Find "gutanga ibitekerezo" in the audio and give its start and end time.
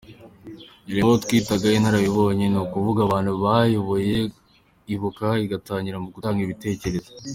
6.15-7.09